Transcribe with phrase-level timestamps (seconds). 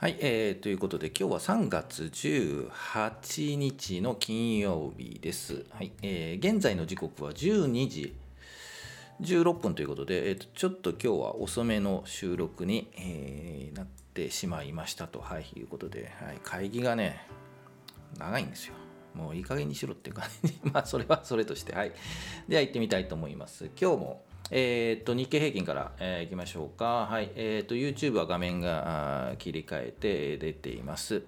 [0.00, 5.64] はい、えー、ということで今日は3月18日の金曜日です。
[5.70, 8.14] はい、えー現在の時刻は12時
[9.20, 17.26] 16分ということで、えーとちょっと今日は遅めの収録に、えーなってしまいましたと、はい、いうことで、はい、会議がね、
[18.16, 18.74] 長いんですよ。
[19.14, 20.60] もういい加減にしろっていう感じ。
[20.72, 21.92] まあ、それはそれとして、はい。
[22.46, 23.68] では行ってみたいと思います。
[23.76, 27.06] 今日も、えーっと、日経平均から、えー行きましょうか。
[27.10, 27.30] はい。
[27.34, 31.22] えーっと、YouTube は画面があ切り替えて出ています。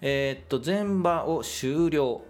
[0.00, 2.22] えーっと、前場を終了。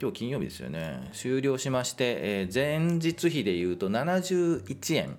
[0.00, 1.10] 今日金曜日ですよね。
[1.12, 5.18] 終了しまして、えー前日比で言うと71円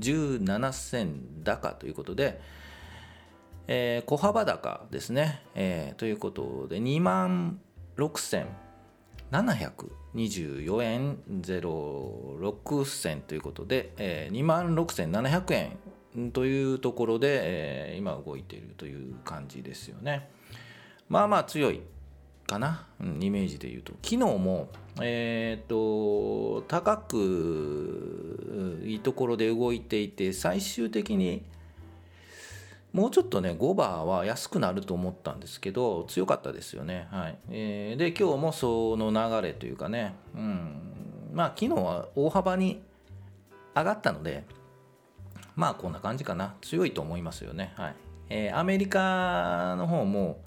[0.00, 2.40] 17銭高ということで、
[3.68, 7.60] えー小幅高ですね、えーということで2万
[7.96, 8.46] 6000
[9.32, 15.78] 724円06銭ということで、えー2万6700
[16.14, 20.28] 円というところで、えー今動いているという感じですよね。
[21.08, 21.80] まあまあ強い
[22.46, 24.68] かな、うんイメージで言うと昨日も
[25.00, 31.42] えー、と高くいいところで動いていて最終的に
[32.92, 37.08] もうちょっとね5バーは安くなると思ったんですけど強かったですよね。
[37.10, 40.14] はい、えーで今日もその流れというかね。
[40.34, 41.30] うん。
[41.32, 42.82] まあ昨日は大幅に
[43.74, 44.44] 上がったので
[45.56, 46.54] まあこんな感じかな。
[46.60, 47.72] 強いと思いますよね。
[47.76, 47.94] はい、
[48.28, 50.40] えーアメリカの方も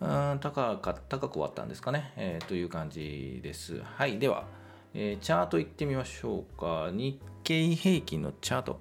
[0.00, 3.80] うん高か高く終わったんですかね、えーという感じです。
[3.80, 4.44] はい、では、
[4.92, 6.90] えーチャートいってみましょうか。
[6.92, 8.80] 日経平均のチャート。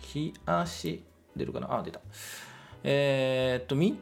[0.00, 1.04] 日足、
[1.36, 1.78] 出るかな？
[1.78, 2.00] あ、出た。
[2.84, 3.98] えーっと、見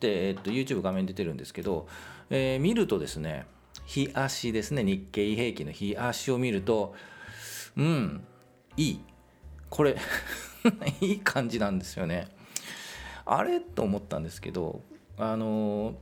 [0.00, 1.86] て、えっと、YouTube 画面出てるんですけど、
[2.30, 3.46] えー見るとですね、
[3.86, 6.94] 日足ですね、日経平均の日足を見ると、
[7.76, 8.24] うん、
[8.76, 9.00] いい。
[9.68, 9.96] これ、
[11.00, 12.28] いい感じなんですよね。
[13.26, 14.82] あれと思ったんですけど、
[15.16, 15.94] あの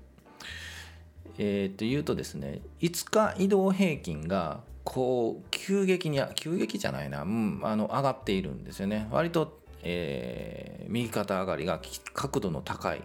[1.39, 11.81] えー、と言うとですね5日移動平均がこう急激に急激じゃないな、うん、あの上がっているんですよね割と、えー右肩上がりが
[12.13, 13.03] 角度の高い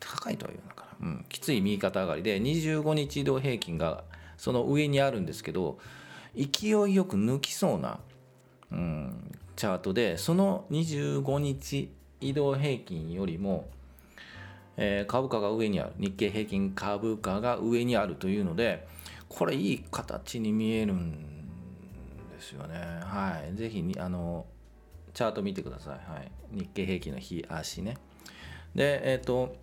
[0.00, 4.04] 高いとは言うのかな、うん、きつい右肩上がりで25日移動平均が
[4.38, 5.78] その上にあるんですけど
[6.34, 7.98] 勢いよく抜きそうな
[8.70, 11.90] うん、チャートでその25日
[12.20, 13.68] 移動平均よりも、
[14.76, 15.92] えー株価が上にある。
[15.98, 18.86] 日経平均株価が上にあるというので
[19.28, 21.12] これいい形に見えるん
[22.30, 22.74] ですよね。
[23.02, 23.56] はい。
[23.56, 24.46] ぜひにあの
[25.18, 27.96] チャート見てください、はい、日経平均の日足ね。
[28.76, 29.56] でえっ、と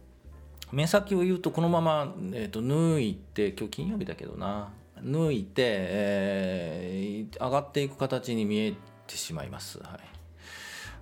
[0.73, 4.73] 目先を言うとこのまま、えー、と抜いて今日金曜日だけどな。
[5.01, 8.73] 抜いて、えー上がっていく形に見え
[9.07, 9.99] てしまいます、は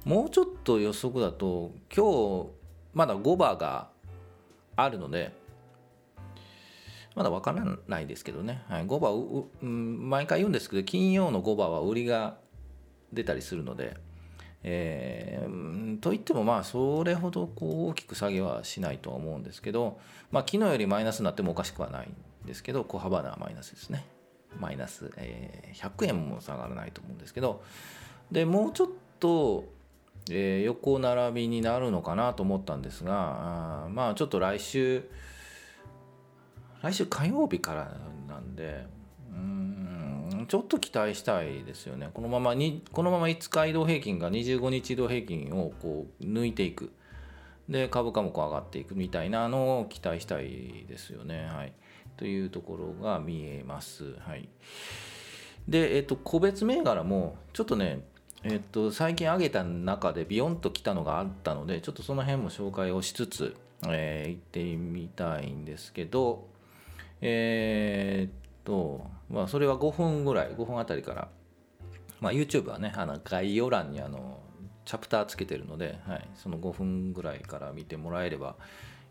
[0.05, 2.49] い、もうちょっと予測だと今日
[2.93, 3.89] まだ5バーが
[4.75, 5.31] あるので
[7.15, 12.37] まだ分からないですけどね、はい、5バーうううん毎回言うんですけど金曜の5バーは売りが
[13.11, 13.95] 出たりするので、
[14.63, 19.99] えーといってもまあそれほどこう大きく下げはしないとは思うんですけど、
[20.31, 24.05] まあ、昨日よりマイナスになってもおかしくはないんですけど小幅なマイナスですね。
[24.59, 27.63] マイナス、えー100円も下がらないと思うんですけど
[28.31, 28.87] でもうちょっ
[29.19, 29.65] と、
[30.29, 35.03] えー横並びになるのかなと思ったんですがあまあちょっと来週
[36.81, 37.91] 来週火曜日から
[38.27, 38.85] なんで
[39.31, 39.82] うん
[40.53, 42.11] ちょっと期待したいですよね。
[42.13, 46.91] このままにこのまま5日移動平均が25日移動平均をこう抜いていく。
[47.67, 51.47] で株価もこう上がっていくみたいなのを期待したいですよね。
[51.47, 51.73] はい。
[52.17, 54.13] というところが見えます。
[54.19, 54.47] はい。
[55.67, 58.05] で、えっと、個別銘柄もちょっとね、
[58.43, 63.55] えっと、最近上げた中でビヨンと来たのがあったのでちょっとその辺も紹介をしつつ、
[63.87, 66.47] えー、行ってみたいんですけど
[67.21, 68.31] えーっ
[68.63, 71.27] と、まあ、それは5分ぐらい5分あたりから、
[72.21, 74.39] まあ、YouTube はねあの概要欄にあの
[74.85, 78.55] チャプターつけてるので、はい、その5分ぐらいから見てもらえれば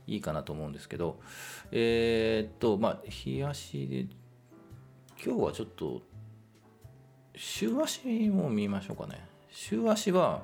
[0.06, 1.18] いいかなと思うんですけど。
[1.72, 4.06] えーっとまあ冷やしで
[5.24, 6.02] 今日はちょっと
[7.34, 9.26] 週足も見ましょうかね。
[9.50, 10.42] 週足は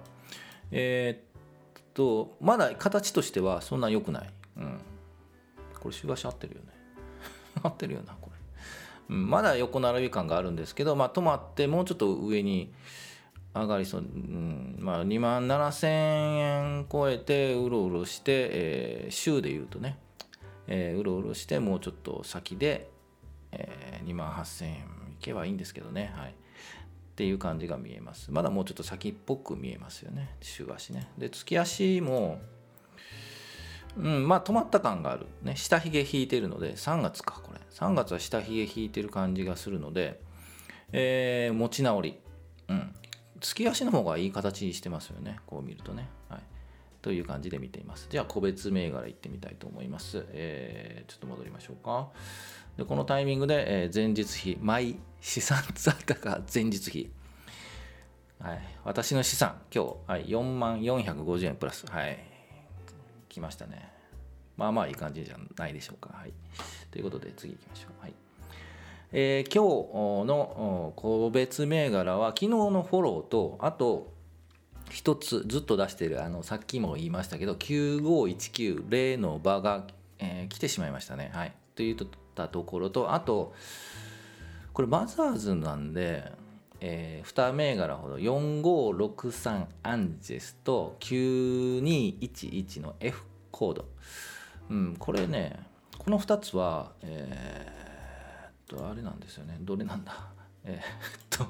[0.73, 4.81] えーっとまだ形としてはそんな良くない、うん、
[5.79, 6.69] これ週足合ってるよね。
[7.63, 8.17] 合ってるよな、
[9.09, 12.73] まだ横並び感があるんですけど、まあ、止まってもうちょっと上に
[13.55, 19.99] 上がりそう、うんまあ、2万7000円超えてうろうろして、えー週で言うとね、
[20.67, 22.91] えーうろうろしてもうちょっと先で、
[23.53, 24.77] え2万8000円い
[25.21, 26.31] けばいいんですけどねはい。
[26.31, 26.35] っ
[27.19, 28.31] ていう感じが見えます。
[28.31, 31.09] まだもうちょっと先っぽく見えますよね週足ね。
[31.19, 32.39] で月足も
[33.99, 35.27] うんまあ止まった感がある。
[35.43, 37.61] ね下髭引いてるので3月かこれ。
[37.71, 40.21] 3月は下髭引いてる感じがするので、
[40.93, 42.19] えー、持ち直り。
[42.69, 42.95] うん。
[43.41, 45.39] 月足の方がいい形にしてますよね。
[45.47, 46.09] こう見るとね。
[46.29, 46.41] はい。
[47.03, 48.09] という感じで見ています。
[48.11, 52.09] じゃあ個別銘柄いってみたいと思います、えー、ちょっと戻りましょうか。
[52.77, 54.59] でこのタイミングで、えー、前日比。
[54.61, 57.11] 毎資産残高前日比。
[58.41, 62.19] はい、私の資産、今日、はい、4万450円プラス、はい、
[63.29, 63.93] 来ましたね。
[64.57, 66.11] まあまあいい感じじゃないでしょうか。
[66.15, 66.33] はい、
[66.91, 68.03] ということで、次行きましょう。
[68.03, 68.13] はい
[69.11, 74.13] えー、今日の個別銘柄は、昨日のフォローと、あと、
[74.91, 79.87] 一つずっと出してる、あの、さっきも言いましたけど、95190、の場が、
[80.19, 81.31] えー、来てしまいましたね。
[81.33, 81.53] はい。
[81.75, 81.97] といっ
[82.35, 83.55] たところと、あと、
[84.75, 86.31] これマザーズなんで、
[86.81, 93.85] えー、2銘柄ほど4563アンジェスと9211の F コード、
[94.71, 95.59] うん、これね
[95.99, 100.13] この2つはえー、っとあれなんですよねどれなんだ？
[100.65, 101.47] えー、っと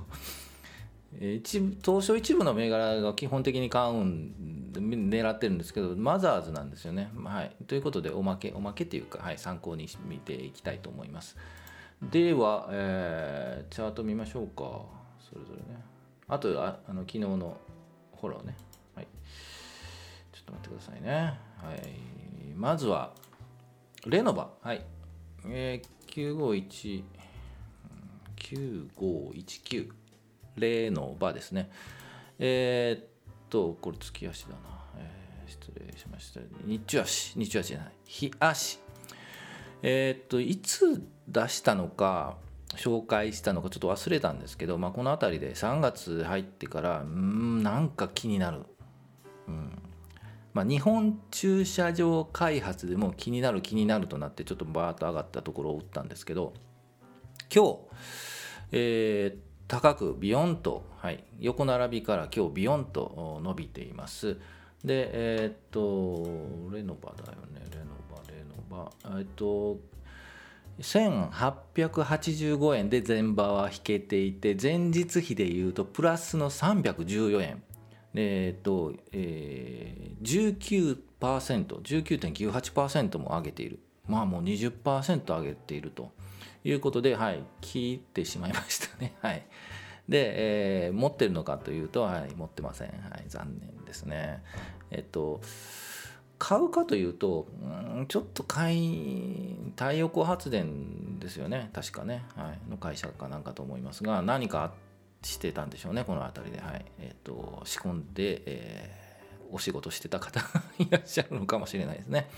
[1.20, 7.10] 一部東証一部の銘柄が基本的に買うん狙ってるんですけどマザーズなんですよね。
[7.24, 11.36] はい、ということでおまけおまけっていうか、はい、参考に見ていきたいと思います。
[12.02, 14.97] では、えー、チャート見ましょうか。
[15.28, 15.82] それぞれね。
[16.28, 17.56] あとああの昨日の
[18.20, 18.56] フォローね。
[18.94, 19.06] はい。
[20.32, 21.10] ちょっと待ってくださいね。
[21.10, 22.54] はい。
[22.54, 23.12] まずは
[24.06, 24.50] レノバ。
[24.62, 24.84] はい。
[25.46, 27.02] えー、951
[28.36, 29.90] 9519
[30.56, 31.70] レノバですね。
[32.38, 33.06] えー、っ
[33.50, 34.56] とこれ月足だな、
[34.98, 36.40] えー、失礼しました。
[36.64, 37.38] 日中足。
[37.38, 37.92] 日中足じゃない。
[38.06, 38.78] 日足。
[39.82, 42.36] えー、っといつ出したのか
[42.76, 48.62] 紹介したのかちょっと忘れたんですけど、まあ、この辺りで3月入ってからうんなんか気になる、
[49.48, 49.82] うん。
[50.52, 56.52] まあ、日本駐車場開発でも気になる気になるとなってちょっとバーッと上がったところを打ったんですけど
[57.54, 57.78] 今日、
[58.72, 59.38] えー、
[59.68, 64.36] 高くビヨンと、はい、横並びから今日ビヨンと伸びています。
[64.84, 67.64] でえー、っとレノバだよね。
[67.70, 69.18] レノバレノバ。
[69.18, 69.78] えっと
[70.80, 77.62] 1885円で前場は引けていて前日比でいうとプラスの314円
[78.14, 83.80] えっ、ー、と、えー、19%、19.98%も上げている。
[84.06, 86.10] まあもう20%上げていると
[86.64, 89.14] いうことで、はい、切ってしまいましたね。
[89.22, 89.46] はい。
[90.08, 92.88] で、えー、持ってるのかというと、はい、持ってません。
[92.88, 94.42] はい、残念ですね。
[94.90, 95.40] えっと、
[96.38, 101.70] 買うかというと、うん、ちょっと買い太陽光発電ですよね。
[101.72, 104.72] 確かね、はい、の会社かなんかと思いますが何か
[105.22, 106.04] してたんでしょうね。
[106.04, 106.84] この辺りで、はい。
[106.98, 110.40] えーと、仕込んで、えー、お仕事してた方
[110.78, 112.28] いらっしゃるのかもしれないですね。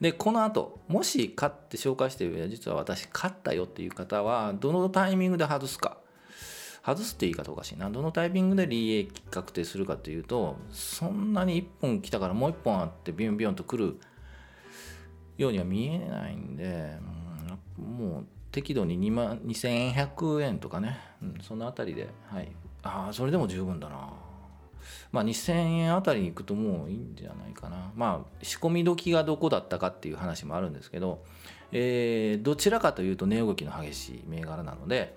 [0.00, 5.98] でこの後もし買って紹介して実は私買ったよっていう方はどのタイミングで外すか
[6.84, 7.88] 外すって言い方おかしいな。
[7.90, 13.98] どのタイミングで利益確定するかというと、そんなに1本来たからもう1本あってビヨンビヨンと来る
[15.38, 16.96] ようには見えないんで、
[17.78, 22.50] もう適度に2万2100円とかね、うん、そのあたりで、はい。
[22.82, 24.10] ああ、それでも十分だな。
[25.12, 27.92] まあ、2000円あたりに行くともういいんじゃないかな。
[27.94, 31.22] まあ、仕込み時がどこだったかっていう話もあるんですけど、
[31.70, 35.16] えー、どちらかというと値動きの激しい銘柄なので、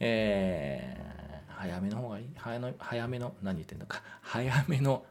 [0.00, 2.30] えー、早めの方がいい？
[2.36, 4.02] 早の早めの何言ってんのか。
[4.22, 5.04] 早めの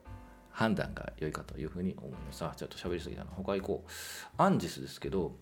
[0.52, 3.32] 判断が良いかというふうに思いますあちょっと喋りすぎたな。
[3.32, 3.92] 他行こう。
[4.38, 5.38] アンジスですけど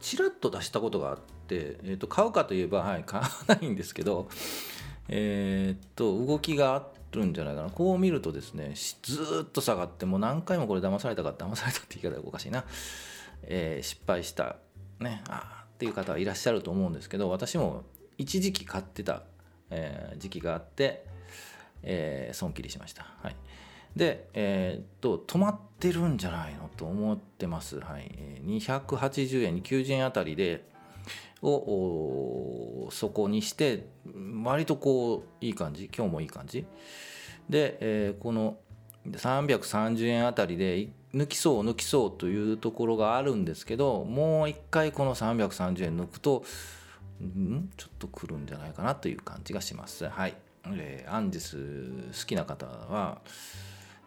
[0.00, 4.28] ちらっと出したことがあって、えー、と買うかといえば、はい、買わないんですけど
[5.08, 7.70] えー、っと動きがあるんじゃないかな。
[7.70, 12.64] こう見るとですねずっと下がってもう何回もこれ騙されたか騙されたって言い方がおかしいな、
[13.42, 14.56] えー、失敗した。
[15.00, 15.22] ね。
[15.28, 17.84] あっていう方はいらっしゃると思うんですけど私も
[18.18, 19.22] 一時期買ってた、
[19.70, 21.04] えー、時期があって、
[21.82, 23.06] えー、損切りしました。
[23.22, 23.36] はい、
[23.96, 27.80] で、えー、っと止まってるんじゃないのと思ってます。
[27.80, 28.10] はい、
[28.44, 30.68] 280円90円あたりで
[31.42, 33.86] を底にして
[34.42, 36.66] 割とこういい感じ今日もいい感じ
[37.48, 38.58] で、えー、この
[39.06, 46.44] 330円あたりで抜きそう抜きそうというところがあるんですけどもう一回この330円抜くと
[47.24, 50.08] んちょっと来るんじゃないかなという感じがします。
[50.08, 50.34] はい。
[50.66, 53.20] えー、アンジス好きな方は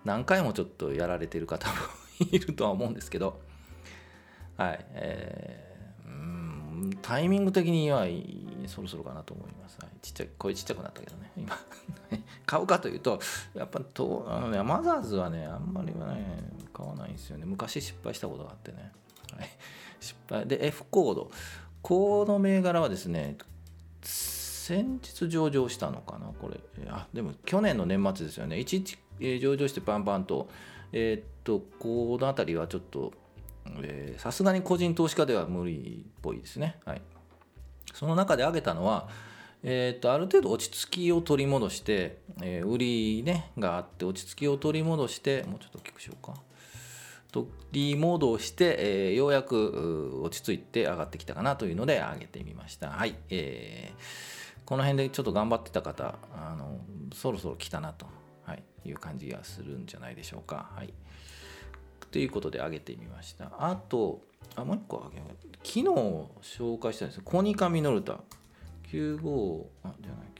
[0.06, 1.74] 何回もちょっとやられてる方も
[2.32, 3.40] いるとは思うんですけど、
[4.58, 4.86] はい。
[4.94, 8.06] えー、うんタイミング的には
[8.68, 9.78] そろそろかなと思います。
[9.82, 11.58] はい、ちっちゃい声ちっちゃくなったけどね、今。
[12.46, 13.20] 買うかというと、
[13.54, 17.46] やっぱとあの、ね、マザーズはね、あんまりはね、買わないんですよね。
[17.46, 18.92] 昔失敗したことがあってね、
[19.38, 19.50] はい、
[20.00, 20.48] 失敗。
[20.48, 21.32] で F コード。
[21.82, 23.38] この銘柄はですね
[24.02, 26.60] 先日上場したのかなこれ。
[26.88, 28.58] あでも去年の年末ですよね。
[28.58, 30.50] 1日、え、上場してパンパンと。
[30.94, 33.14] えー、っとこの辺りはちょっと
[34.18, 36.80] さすがに個人投資家では無理っぽいですね。
[36.86, 37.02] はい。
[37.94, 39.10] その中で挙げたのは
[39.64, 46.34] えーと、ある程度落ち着きを取り戻して、えー、売り、ね、があって落ち着きを取り戻してもうちょっと大きくしようか。
[47.32, 52.90] 取り戻して、えー、ようやく落ち着いて上がってきたかなというので上げてみました。
[52.90, 56.80] はい、えー、この辺でちょっと頑張ってた方あの
[57.14, 58.06] そろそろ来たなと、
[58.46, 60.70] はい、いう感じがするんじゃないでしょうか。
[60.76, 60.94] はい。
[62.12, 63.52] ということで上げてみました。
[63.58, 64.22] あと
[64.56, 65.22] あもう一個上げ
[65.64, 65.84] 昨日
[66.60, 68.20] 紹介したんですコニカミノルタ。
[68.92, 70.32] 95あじゃない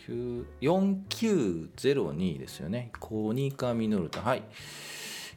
[0.62, 2.92] 4902ですよね。
[3.00, 4.22] コニカミノルタ。
[4.22, 4.44] はい。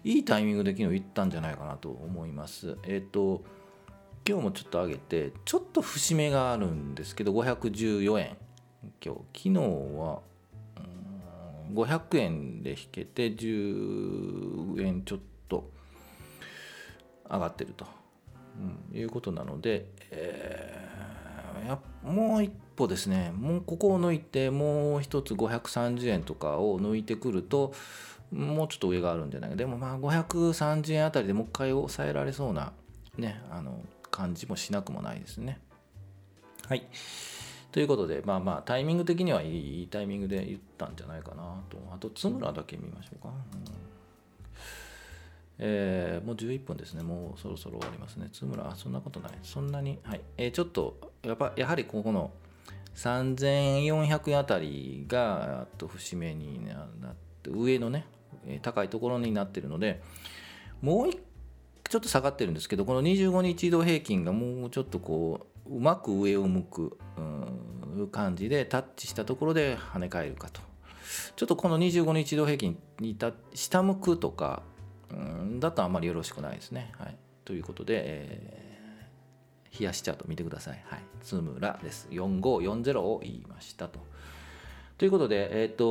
[0.05, 2.77] いいタイミングで昨日行ったんじゃないかなと思います。
[2.85, 3.43] えっ、ー、と
[4.29, 8.37] 今日もちょっと上げてちょっと節目があるんですけど514円。
[9.03, 9.51] 今日昨日
[9.97, 10.21] は
[11.73, 15.19] 500円で引けて10円ちょっ
[15.49, 15.71] と
[17.31, 17.87] 上がってると、
[18.93, 23.33] うん、いうことなので、えー、やもう一歩ですね。
[23.35, 27.73] もうここを抜いてもう一つ530円とかを抜いてくると
[28.33, 32.73] もうちょっと上があるんじゃないかでもまあ530円あたりでもう一回抑えられそうな
[33.17, 35.61] ねあの感じもしなくもないですね
[36.67, 36.87] はい
[37.73, 43.85] ということでまあまあタイミング的にはいいタイミングで言ったんじゃないかなとあと津村だけ見ましょうか、うん
[45.59, 47.03] えー、もう11分ですね。
[47.03, 48.29] もうそろそろ終わりますね。
[48.33, 49.33] 津村、そんなことない。
[49.43, 50.21] そんなに、はい。
[50.37, 52.33] えー、ちょっと、やっぱ、やはりここの
[52.97, 58.07] 3400円あたりが、と節目になって、上のね、
[58.63, 60.03] 高いところになってるので、
[60.81, 66.99] もうちょっと下がってるんですけど、この25日移動平均がもうちょっとこう、うまく上を向く、
[68.11, 70.61] 感じでタッチしたところで跳ね返るかと。
[71.37, 74.63] ちょっとこの25日移動平均にた下向くとか、
[75.11, 76.93] うんだとあまりよろしくないですね。
[76.99, 80.83] はい、ということで、えー、冷やしチャート見てください。
[80.87, 82.09] はい、津村です。
[82.11, 84.01] 4540を言いましたと。
[84.97, 85.85] ということで、えっ、ー、と、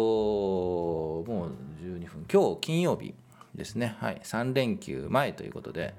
[1.27, 1.51] もう
[1.83, 3.13] 12分、今日金曜日
[3.53, 5.93] ですね、はい、3連休前ということで、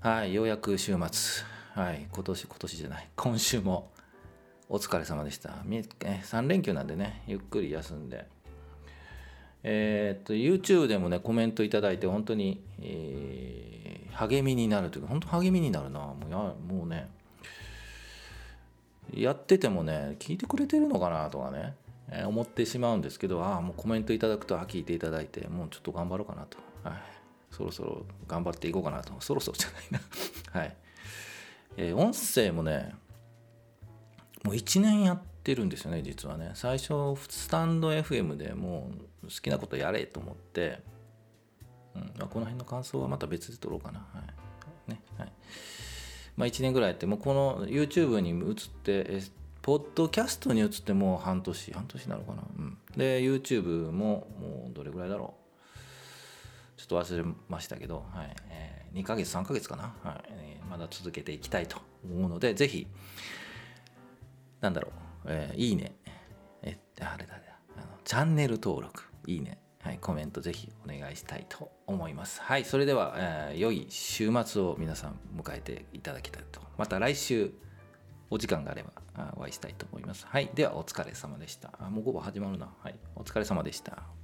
[0.00, 3.90] はい、ようやく週末、はい、今年、今年じゃない、今週も
[4.70, 5.50] お疲れ様でした。
[5.50, 8.26] 3連休なんでね、ゆっくり休んで、
[9.62, 16.00] えー、っと YouTube でもねコメントいただいて本当に、えー、励みになるというか本当励みになるな。
[16.00, 17.08] もうやもうね。
[19.12, 21.74] やっててもね聞いてくれてるのかなとかね、
[22.10, 26.96] えー、思ってしまうんですけどああもうコメントいただくとあ聞いていただいてもうちょっと頑張ろうかなと、はい、
[27.50, 29.12] そろそろ頑張っていこうかなと。
[29.20, 30.00] そろそろじゃないな。
[30.60, 30.76] はい、
[31.76, 32.94] えー、音声もね
[34.44, 36.52] もう1年やってるんですよね実はね。
[36.54, 38.90] 最初スタンド FM でも
[39.22, 40.80] う好きなことやれと思って、
[41.94, 44.00] うん、この辺の感想はまた別で撮ろうかな。
[44.00, 44.22] は
[44.86, 44.90] い。
[44.90, 45.02] ね。
[45.18, 45.32] はい。
[46.36, 49.20] まあ1年ぐらいやってもうこの YouTube に移って
[49.68, 55.34] ポッドキャストに移ってもう半年半年なのかな、うん、で YouTube ももうどれぐらいだろ
[56.74, 56.78] う。
[56.80, 58.36] ちょっと忘れましたけど、はい。
[58.48, 60.28] えー、2ヶ月3ヶ月かな、はい。
[60.30, 62.86] えー、まだ続けていきたいと思うのでぜひ
[64.62, 64.92] なんだろう、
[65.26, 65.92] えー、いいね、
[66.62, 67.42] えあれだね。
[67.76, 72.40] あのチャンネル登録、いいね、はい、コメントぜひお願いしたいと思います。
[72.40, 76.62] はい、それでは、えー、良い週末を皆さん迎えていただきたいと。
[76.78, 77.52] また来週、
[78.30, 78.92] お時間があれば
[79.36, 80.26] お会いしたいと思います。
[80.28, 81.72] はい、ではお疲れ様でした。
[81.78, 82.68] あもう午後始まるな。
[82.82, 84.17] はい、お疲れ様でした。